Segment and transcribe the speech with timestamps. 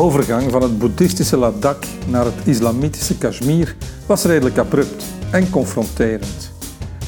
[0.00, 3.76] overgang van het boeddhistische Ladakh naar het islamitische Kashmir
[4.06, 6.52] was redelijk abrupt en confronterend.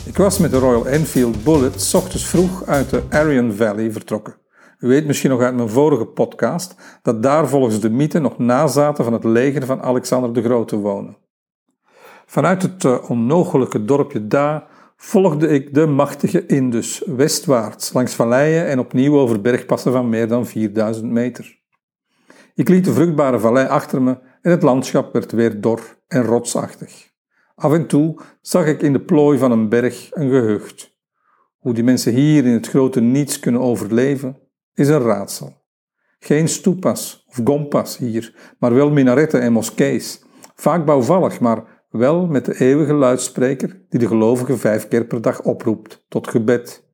[0.07, 4.35] Ik was met de Royal Enfield Bullet ochtends vroeg uit de Aryan Valley vertrokken.
[4.79, 9.05] U weet misschien nog uit mijn vorige podcast dat daar volgens de mythe nog nazaten
[9.05, 11.17] van het leger van Alexander de Grote wonen.
[12.27, 14.67] Vanuit het uh, onnogelijke dorpje Da
[14.97, 20.47] volgde ik de machtige Indus westwaarts langs valleien en opnieuw over bergpassen van meer dan
[20.47, 21.62] 4000 meter.
[22.55, 27.11] Ik liet de vruchtbare vallei achter me en het landschap werd weer dor en rotsachtig.
[27.55, 30.97] Af en toe zag ik in de plooi van een berg een gehucht.
[31.59, 34.39] Hoe die mensen hier in het grote niets kunnen overleven,
[34.75, 35.61] is een raadsel.
[36.19, 40.23] Geen stoepas of gompas hier, maar wel minaretten en moskees.
[40.55, 45.43] Vaak bouwvallig, maar wel met de eeuwige luidspreker die de gelovigen vijf keer per dag
[45.43, 46.92] oproept tot gebed.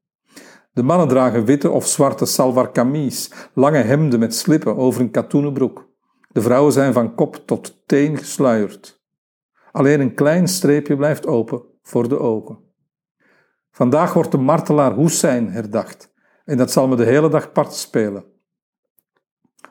[0.78, 5.52] De mannen dragen witte of zwarte salwar kamies, lange hemden met slippen over een katoenen
[5.52, 5.88] broek.
[6.28, 9.02] De vrouwen zijn van kop tot teen gesluierd.
[9.72, 12.58] Alleen een klein streepje blijft open voor de ogen.
[13.70, 16.12] Vandaag wordt de martelaar Hussein herdacht
[16.44, 18.24] en dat zal me de hele dag part spelen.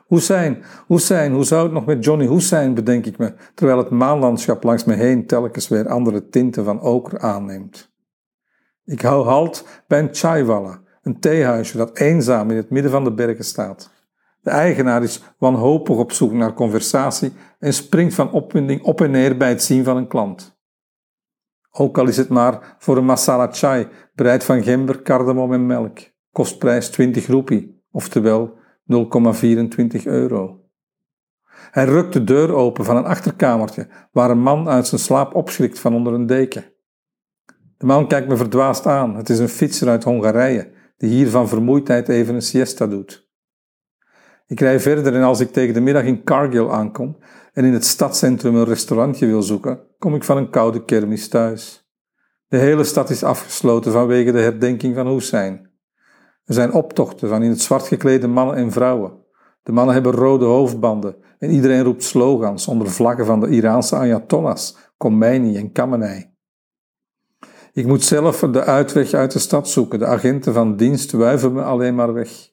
[0.06, 4.62] Hussein, Hussein, hoe zou het nog met Johnny Hussein, bedenk ik me, terwijl het maanlandschap
[4.62, 7.92] langs me heen telkens weer andere tinten van oker aanneemt.
[8.84, 13.12] Ik hou halt bij een chaiwalla, een theehuisje dat eenzaam in het midden van de
[13.12, 13.90] bergen staat.
[14.40, 19.36] De eigenaar is wanhopig op zoek naar conversatie en springt van opwinding op en neer
[19.36, 20.56] bij het zien van een klant.
[21.70, 25.98] Ook al is het maar voor een masala chai, bereid van gember, cardamom en melk.
[26.32, 28.58] Kostprijs 20 roepie, oftewel
[28.92, 30.60] 0,24 euro.
[31.70, 35.78] Hij rukt de deur open van een achterkamertje waar een man uit zijn slaap opschrikt
[35.78, 36.72] van onder een deken.
[37.76, 39.16] De man kijkt me verdwaasd aan.
[39.16, 43.28] Het is een fietser uit Hongarije die hier van vermoeidheid even een siesta doet.
[44.46, 47.16] Ik rij verder en als ik tegen de middag in Cargill aankom
[47.52, 51.86] en in het stadscentrum een restaurantje wil zoeken, kom ik van een koude kermis thuis.
[52.46, 55.70] De hele stad is afgesloten vanwege de herdenking van Hussein.
[56.44, 59.12] Er zijn optochten van in het zwart geklede mannen en vrouwen.
[59.62, 64.76] De mannen hebben rode hoofdbanden en iedereen roept slogans onder vlaggen van de Iraanse Ayatollahs,
[64.96, 66.36] Khomeini en Khamenei.
[67.78, 69.98] Ik moet zelf de uitweg uit de stad zoeken.
[69.98, 72.50] De agenten van dienst wuiven me alleen maar weg.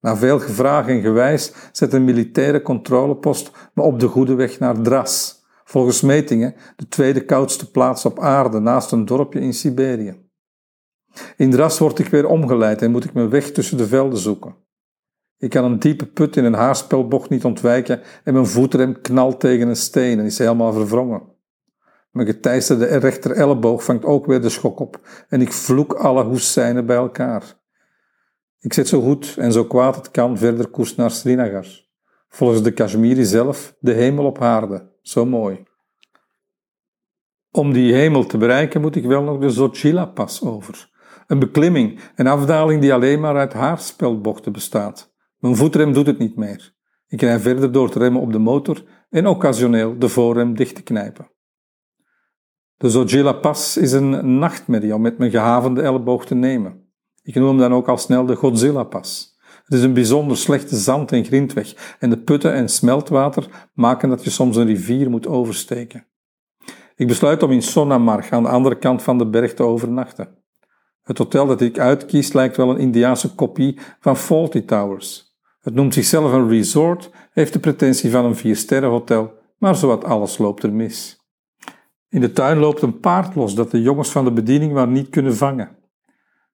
[0.00, 4.80] Na veel gevraag en gewijs zet een militaire controlepost me op de goede weg naar
[4.80, 10.16] Dras, volgens metingen de tweede koudste plaats op aarde naast een dorpje in Siberië.
[11.36, 14.54] In Dras word ik weer omgeleid en moet ik mijn weg tussen de velden zoeken.
[15.38, 19.68] Ik kan een diepe put in een haarspelbocht niet ontwijken en mijn voetrem knalt tegen
[19.68, 21.34] een steen en is helemaal verwrongen.
[22.16, 26.86] Mijn geteisterde rechter elleboog vangt ook weer de schok op en ik vloek alle hoestzijnen
[26.86, 27.60] bij elkaar.
[28.60, 31.66] Ik zet zo goed en zo kwaad het kan verder koers naar Srinagar.
[32.28, 35.62] Volgens de Kashmiri zelf de hemel op aarde, zo mooi.
[37.50, 40.90] Om die hemel te bereiken moet ik wel nog de Zochila-pas over.
[41.26, 45.14] Een beklimming, een afdaling die alleen maar uit haarspelbochten bestaat.
[45.38, 46.74] Mijn voetrem doet het niet meer.
[47.06, 50.82] Ik rij verder door te remmen op de motor en occasioneel de voorrem dicht te
[50.82, 51.34] knijpen.
[52.78, 56.84] De Zojila Pas is een nachtmerrie om met mijn gehavende elleboog te nemen.
[57.22, 59.36] Ik noem hem dan ook al snel de Godzilla Pas.
[59.64, 64.24] Het is een bijzonder slechte zand- en grindweg en de putten en smeltwater maken dat
[64.24, 66.06] je soms een rivier moet oversteken.
[66.96, 70.28] Ik besluit om in Sonamarg aan de andere kant van de berg te overnachten.
[71.02, 75.36] Het hotel dat ik uitkies lijkt wel een Indiaanse kopie van Faulty Towers.
[75.60, 80.62] Het noemt zichzelf een resort, heeft de pretentie van een viersterrenhotel, maar zowat alles loopt
[80.62, 81.15] er mis.
[82.08, 85.08] In de tuin loopt een paard los dat de jongens van de bediening maar niet
[85.08, 85.76] kunnen vangen.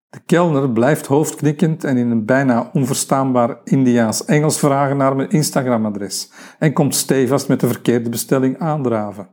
[0.08, 6.72] De kelner blijft hoofdknikkend en in een bijna onverstaanbaar Indiaas-Engels vragen naar mijn Instagram-adres en
[6.72, 9.28] komt stevast met de verkeerde bestelling aandraven.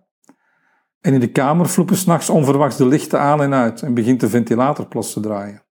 [1.02, 4.30] En in de kamer vloepen s'nachts onverwachts de lichten aan en uit en begint de
[4.30, 5.64] ventilator plots te draaien.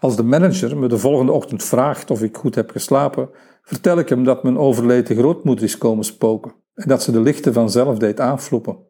[0.00, 3.30] Als de manager me de volgende ochtend vraagt of ik goed heb geslapen,
[3.62, 7.52] vertel ik hem dat mijn overleden grootmoeder is komen spoken en dat ze de lichten
[7.52, 8.85] vanzelf deed aanvloepen.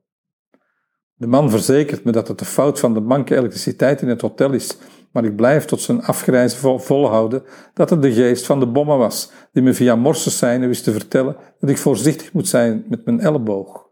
[1.18, 4.52] De man verzekert me dat het de fout van de manke elektriciteit in het hotel
[4.52, 4.76] is,
[5.10, 7.42] maar ik blijf tot zijn afgrijzen volhouden
[7.74, 11.36] dat het de geest van de bommen was, die me via morsescijnen wist te vertellen
[11.60, 13.86] dat ik voorzichtig moet zijn met mijn elleboog.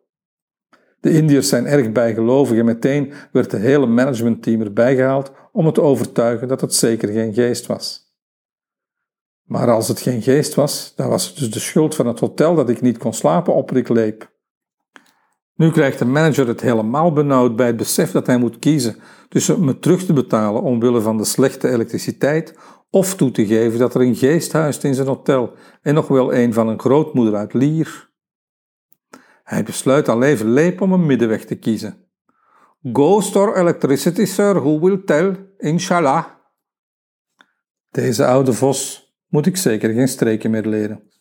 [1.00, 5.74] De Indiërs zijn erg bijgelovig en meteen werd het hele managementteam erbij gehaald om het
[5.74, 8.14] te overtuigen dat het zeker geen geest was.
[9.42, 12.54] Maar als het geen geest was, dan was het dus de schuld van het hotel
[12.54, 14.32] dat ik niet kon slapen op ik leep.
[15.54, 18.96] Nu krijgt de manager het helemaal benauwd bij het besef dat hij moet kiezen
[19.28, 22.58] tussen me terug te betalen omwille van de slechte elektriciteit
[22.90, 26.34] of toe te geven dat er een geest huist in zijn hotel en nog wel
[26.34, 28.12] een van een grootmoeder uit Lier.
[29.42, 32.08] Hij besluit al even leep om een middenweg te kiezen.
[32.92, 36.24] Go store electricity, sir, who will tell, inshallah.
[37.90, 41.13] Deze oude vos moet ik zeker geen streken meer leren.